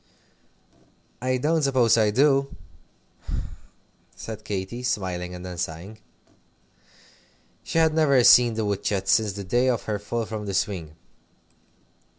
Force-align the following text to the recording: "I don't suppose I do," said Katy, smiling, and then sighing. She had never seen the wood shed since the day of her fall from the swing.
"I 1.21 1.37
don't 1.37 1.61
suppose 1.61 1.95
I 1.95 2.09
do," 2.09 2.55
said 4.15 4.43
Katy, 4.43 4.81
smiling, 4.81 5.35
and 5.35 5.45
then 5.45 5.59
sighing. 5.59 5.99
She 7.61 7.77
had 7.77 7.93
never 7.93 8.23
seen 8.23 8.55
the 8.55 8.65
wood 8.65 8.83
shed 8.83 9.07
since 9.07 9.33
the 9.33 9.43
day 9.43 9.69
of 9.69 9.83
her 9.83 9.99
fall 9.99 10.25
from 10.25 10.47
the 10.47 10.55
swing. 10.55 10.95